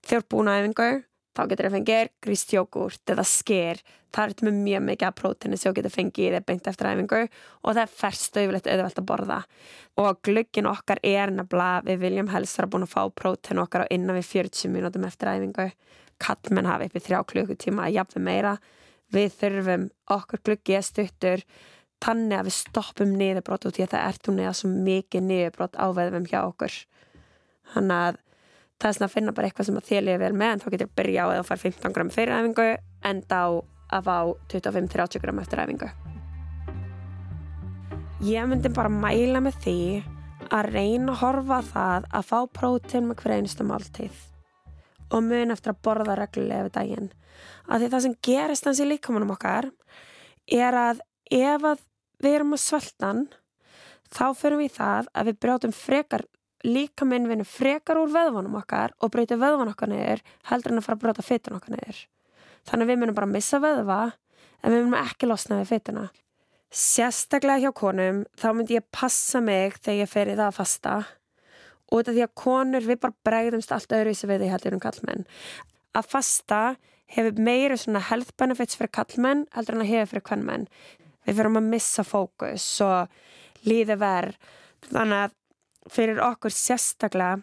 Þegar 0.05 0.27
búin 0.31 0.51
æfingu 0.53 0.89
þá 1.35 1.43
getur 1.51 1.69
þið 1.69 1.77
fengið 1.79 2.11
gríst 2.25 2.55
jógurt 2.55 3.15
eða 3.15 3.27
sker 3.29 3.83
það 4.15 4.25
er 4.25 4.33
þetta 4.33 4.47
með 4.47 4.59
mjög 4.63 4.85
mikið 4.89 5.09
af 5.09 5.17
prótini 5.19 5.59
sem 5.59 5.71
þú 5.71 5.79
getur 5.79 5.95
fengið 5.95 6.29
eða 6.29 6.47
beint 6.49 6.69
eftir 6.71 6.89
æfingu 6.91 7.21
og 7.25 7.69
það 7.69 7.83
er 7.83 7.93
færst 7.99 8.39
auðvitað 8.39 8.73
auðvitað 8.75 9.03
að 9.03 9.09
borða. 9.11 9.39
Og 10.03 10.21
glöggin 10.27 10.71
okkar 10.71 11.03
er 11.03 11.33
nefnilega 11.35 11.83
við 11.89 12.01
viljum 12.05 12.31
helst 12.33 12.59
vera 12.59 12.71
búin 12.71 12.87
að 12.87 12.95
fá 12.95 13.03
prótini 13.23 13.63
okkar 13.65 13.87
á 13.87 13.93
innan 13.95 14.19
við 14.19 14.31
40 14.31 14.75
mínútum 14.75 15.07
eftir 15.09 15.31
æfingu. 15.33 15.69
Kallmenn 16.23 16.71
upp 16.71 16.99
í 16.99 17.05
þrjá 17.09 17.21
klukkutíma 17.33 17.89
að 17.89 17.97
jafna 17.99 18.25
meira. 18.29 18.57
Við 19.15 19.39
þurfum 19.41 19.89
okkur 20.15 20.45
glöggi 20.47 20.79
að 20.79 20.89
stuttur 20.91 21.47
þannig 22.05 22.39
að 22.39 22.49
við 22.49 22.59
stoppum 22.59 23.15
niðurbrot 23.19 23.67
út 23.69 23.79
í 23.81 23.85
að 23.85 23.95
það 23.95 24.09
ert 24.11 24.29
hún 24.29 24.43
eða 24.43 24.57
svo 24.59 24.71
mikið 24.71 25.27
niðurbrot 25.29 25.79
á 25.81 25.87
veðum 25.97 26.29
hjá 26.29 26.41
okkur. 26.45 26.79
Þannig 27.75 28.07
að 28.09 28.21
það 28.81 28.89
er 28.89 28.97
svona 28.97 29.09
að 29.09 29.15
finna 29.15 29.35
bara 29.37 29.49
eitthvað 29.49 29.69
sem 29.69 29.79
að 29.79 29.87
þið 29.91 30.03
liði 30.05 30.23
vel 30.25 30.33
með 30.41 30.53
en 30.55 30.63
þá 30.63 30.67
getur 30.75 30.91
þú 30.91 30.99
byrja 31.01 31.25
á 31.25 31.27
að 31.29 31.39
þú 31.39 31.47
far 31.51 31.63
15 31.63 31.95
gram 31.97 32.11
fyrir 32.15 32.35
æfingu 32.39 32.67
en 33.11 33.23
þá 33.31 33.41
að 33.95 34.09
fá 34.09 34.19
25-30 34.55 35.23
gram 35.23 35.41
eftir 35.43 35.63
æfingu. 35.63 35.91
Ég 38.25 38.47
myndi 38.49 38.73
bara 38.73 38.93
mæla 38.93 39.43
með 39.45 39.59
því 39.65 39.79
að 40.55 40.71
reyna 40.75 41.13
að 41.13 41.21
horfa 41.23 41.59
það 41.71 42.07
að 42.11 42.29
fá 42.31 42.39
prótín 42.59 43.09
með 43.09 43.21
hver 43.23 43.37
einustu 43.39 43.67
máltíð 43.67 44.23
og 45.15 45.25
mun 45.27 45.55
eftir 45.55 45.75
að 45.75 45.83
borða 45.85 46.17
reglulega 46.19 46.67
við 46.67 46.75
daginn. 46.79 47.11
Af 47.69 47.81
því 47.81 47.91
það 47.93 48.05
sem 48.05 48.17
gerist 48.25 48.69
hans 48.69 48.81
í 48.83 48.89
líkamunum 48.89 49.35
okkar 49.35 49.71
er 50.51 50.77
að 50.79 51.03
ef 51.31 51.67
að 51.69 51.83
við 52.25 52.39
erum 52.39 52.57
að 52.57 52.65
sveltan 52.65 53.27
þá 54.15 54.27
fyrir 54.39 54.61
við 54.63 54.77
það 54.79 55.11
að 55.13 55.31
við 55.31 55.41
brjótum 55.45 55.75
frekar 55.77 56.25
líka 56.65 57.07
minn 57.09 57.29
vinur 57.29 57.49
frekar 57.49 58.01
úr 58.01 58.13
veðvonum 58.13 58.59
okkar 58.61 58.95
og 59.01 59.13
breyta 59.13 59.39
veðvon 59.41 59.71
okkar 59.73 59.91
niður 59.93 60.23
heldur 60.51 60.73
en 60.73 60.81
að 60.81 60.87
fara 60.87 60.99
að 60.99 61.03
brota 61.05 61.25
fytun 61.25 61.59
okkar 61.59 61.77
niður. 61.77 61.99
Þannig 62.65 62.87
að 62.87 62.93
við 62.93 63.01
munum 63.03 63.19
bara 63.19 63.31
missa 63.31 63.61
veðva 63.61 63.99
en 64.65 64.73
við 64.73 64.81
munum 64.81 64.97
ekki 65.01 65.29
losna 65.29 65.61
við 65.61 65.75
fytuna. 65.75 66.07
Sérstaklega 66.75 67.67
hjá 67.67 67.77
konum 67.77 68.25
þá 68.41 68.49
myndi 68.57 68.79
ég 68.79 68.89
passa 68.95 69.43
mig 69.45 69.77
þegar 69.79 70.01
ég 70.01 70.11
fer 70.11 70.33
í 70.33 70.39
það 70.39 70.49
að 70.49 70.59
fasta 70.59 70.97
og 71.85 72.01
þetta 72.01 72.17
því 72.17 72.25
að 72.25 72.35
konur 72.41 72.89
við 72.89 73.01
bara 73.05 73.19
bregðumst 73.29 73.77
allt 73.77 73.95
öðru 73.95 74.17
í 74.17 74.29
við 74.31 74.43
því 74.43 74.51
heldur 74.55 74.77
um 74.79 74.83
kallmenn. 74.83 75.29
Að 75.95 76.11
fasta 76.11 76.61
hefur 77.15 77.39
meiri 77.47 77.77
svona 77.79 78.03
health 78.09 78.33
benefits 78.41 78.79
fyrir 78.79 78.95
kallmenn 78.97 79.45
heldur 79.55 79.77
en 79.77 79.85
að 79.85 79.93
hefur 79.93 80.13
fyrir 80.15 80.27
kvennmenn. 80.31 80.67
Við 81.29 81.39
verum 81.39 81.61
að 81.61 81.71
missa 81.77 82.05
fókus 82.05 82.67
og 82.85 83.69
líði 83.69 83.97
verð. 84.01 84.41
Þannig 84.91 85.21
að 85.21 85.37
fyrir 85.93 86.21
okkur 86.25 86.55
sérstaklega 86.55 87.43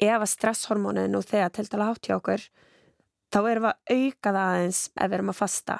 ef 0.00 0.20
að 0.20 0.30
stresshormónu 0.32 1.06
nú 1.10 1.22
þegar 1.24 1.52
til 1.54 1.66
dala 1.70 1.90
hátt 1.90 2.08
hjá 2.08 2.16
okkur 2.18 2.44
þá 3.34 3.38
erum 3.50 3.66
við 3.66 3.70
að 3.70 3.96
auka 3.96 4.32
það 4.32 4.42
aðeins 4.42 4.82
ef 4.94 5.08
við 5.08 5.16
erum 5.18 5.32
að 5.32 5.40
fasta. 5.40 5.78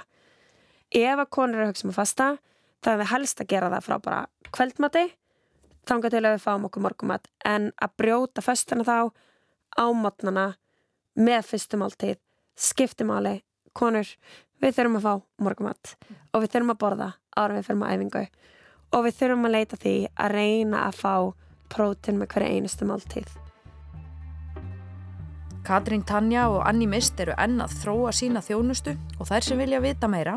Ef 0.95 1.19
að 1.19 1.31
konur 1.37 1.59
eru 1.59 1.67
að 1.67 1.73
hugsa 1.73 1.87
um 1.87 1.93
að 1.93 2.01
fasta 2.01 2.31
þá 2.85 2.91
er 2.93 2.99
við 3.01 3.13
helst 3.13 3.43
að 3.43 3.51
gera 3.53 3.71
það 3.73 3.87
frá 3.87 3.97
bara 4.05 4.51
kveldmati 4.55 5.05
þángar 5.89 6.15
til 6.15 6.23
að 6.23 6.35
við 6.35 6.45
fáum 6.45 6.67
okkur 6.69 6.85
morgumat 6.85 7.31
en 7.49 7.71
að 7.83 7.97
brjóta 8.01 8.45
föstuna 8.45 8.87
þá 8.87 8.99
á 9.75 9.85
mótnana 9.95 10.47
með 11.15 11.47
fyrstumáltið 11.51 12.19
skiptimáli, 12.55 13.41
konur 13.75 14.09
við 14.63 14.77
þurfum 14.77 14.99
að 15.01 15.07
fá 15.07 15.45
morgumat 15.47 15.95
og 16.33 16.43
við 16.43 16.53
þurfum 16.55 16.75
að 16.75 16.83
borða 16.83 17.09
ára 17.35 17.57
við 17.57 17.67
fyrir 17.69 17.81
maður 17.81 17.97
æfingu. 17.99 18.25
Og 18.95 19.07
við 19.07 19.17
þurfum 19.19 19.49
að 19.49 19.55
leita 19.55 19.79
því 19.83 19.95
að 20.15 20.35
reyna 20.35 20.85
að 20.89 21.01
fá 21.01 21.15
prótin 21.73 22.19
með 22.21 22.29
hverja 22.35 22.53
einustu 22.57 22.85
máltíð. 22.89 23.31
Katrín 25.65 26.05
Tanja 26.05 26.43
og 26.53 26.61
Anni 26.69 26.87
Mist 26.91 27.21
eru 27.25 27.35
enn 27.41 27.57
að 27.65 27.77
þróa 27.81 28.11
sína 28.13 28.41
þjónustu 28.45 28.93
og 29.17 29.25
þær 29.31 29.43
sem 29.47 29.61
vilja 29.63 29.81
vita 29.81 30.07
meira. 30.13 30.35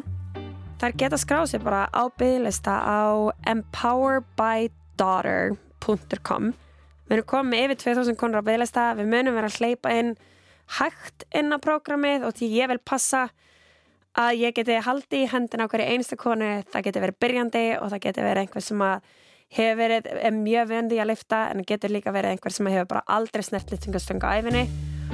Þær 0.79 0.93
geta 1.01 1.17
skráð 1.19 1.45
sér 1.51 1.61
bara 1.65 1.81
á 1.91 2.03
bygglista 2.19 2.73
á 2.79 2.91
empowerbydaughter.com 3.49 6.43
Við 7.07 7.15
erum 7.15 7.27
komið 7.31 7.61
yfir 7.63 7.77
2000 7.81 8.17
konur 8.19 8.43
á 8.43 8.47
bygglista, 8.47 8.89
við 8.99 9.07
munum 9.11 9.35
vera 9.35 9.47
að 9.47 9.59
hleypa 9.61 9.93
inn 9.95 10.15
hægt 10.77 11.23
inn 11.35 11.55
á 11.55 11.57
prógramið 11.63 12.25
og 12.27 12.35
því 12.35 12.49
ég 12.51 12.71
vil 12.71 12.81
passa 12.83 13.29
að 14.17 14.41
ég 14.41 14.55
geti 14.57 14.75
haldi 14.83 15.23
í 15.23 15.29
hendina 15.31 15.67
á 15.67 15.71
hverju 15.71 15.87
einsta 15.93 16.17
konu, 16.19 16.49
það 16.67 16.85
geti 16.87 17.03
verið 17.03 17.19
byrjandi 17.23 17.65
og 17.77 17.93
það 17.93 18.03
geti 18.07 18.25
verið 18.25 18.43
einhver 18.43 18.65
sem 18.65 18.83
að 18.83 19.07
hefur 19.53 19.79
verið 19.79 20.09
mjög 20.35 20.69
vöndi 20.71 20.99
að 20.99 21.11
lifta 21.11 21.43
en 21.51 21.63
getur 21.67 21.93
líka 21.93 22.11
verið 22.15 22.35
einhver 22.35 22.53
sem 22.53 22.67
hefur 22.71 22.89
bara 22.91 23.05
aldrei 23.07 23.45
snert 23.45 23.71
liftingastöng 23.71 24.23
á 24.23 24.35
æfinni 24.39 24.65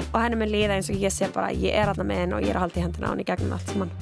og 0.10 0.18
henni 0.22 0.40
með 0.40 0.54
líða 0.56 0.78
eins 0.80 0.90
og 0.90 0.98
ég 0.98 1.14
sé 1.14 1.30
bara 1.34 1.52
ég 1.54 1.76
er 1.76 1.92
aðna 1.92 2.08
með 2.08 2.24
henn 2.24 2.34
og 2.38 2.42
ég 2.42 2.54
er 2.54 2.58
að 2.58 2.66
halda 2.66 2.82
í 2.82 2.86
hendina 2.88 3.10
á 3.10 3.14
henni 3.14 3.28
gegnum 3.28 3.54
allt 3.54 3.74
saman. 3.74 3.94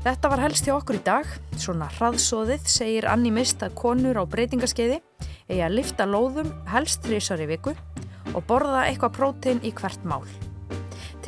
Þetta 0.00 0.30
var 0.32 0.40
helst 0.40 0.64
hjá 0.64 0.74
okkur 0.78 0.96
í 0.96 1.02
dag. 1.04 1.26
Svona 1.60 1.90
hraðsóðið 1.98 2.68
segir 2.72 3.08
Anni 3.08 3.32
Mist 3.36 3.60
að 3.64 3.76
konur 3.82 4.16
á 4.16 4.24
breytingaskeiði 4.24 5.00
eigi 5.50 5.64
að 5.64 5.76
lifta 5.76 6.06
lóðum 6.08 6.52
helst 6.72 7.04
þrísar 7.04 7.42
í 7.44 7.50
viku 7.50 7.74
og 8.32 8.44
borða 8.48 8.86
eitthvað 8.86 9.16
prótein 9.18 9.60
í 9.66 9.74
hvert 9.76 10.06
mál 10.08 10.24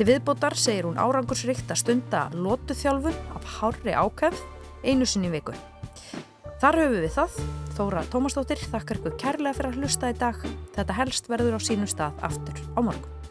Til 0.03 0.17
viðbótar 0.17 0.51
segir 0.59 0.83
hún 0.83 0.97
árangursrikt 0.99 1.69
að 1.71 1.77
stunda 1.79 2.25
lótuþjálfun 2.35 3.15
af 3.37 3.45
hárri 3.53 3.93
ákæfð 3.95 4.41
einu 4.83 5.07
sinni 5.07 5.29
viku. 5.31 5.55
Þar 6.59 6.79
höfum 6.81 6.97
við 7.05 7.15
það. 7.15 7.39
Þóra 7.77 8.03
Tómasdóttir 8.11 8.67
þakkar 8.67 8.99
ykkur 8.99 9.15
kærlega 9.23 9.55
fyrir 9.55 9.71
að 9.71 9.79
hlusta 9.79 10.11
í 10.11 10.19
dag. 10.19 10.43
Þetta 10.75 10.99
helst 10.99 11.31
verður 11.31 11.55
á 11.55 11.59
sínum 11.63 11.87
stað 11.87 12.19
aftur 12.19 12.59
á 12.75 12.79
morgun. 12.83 13.22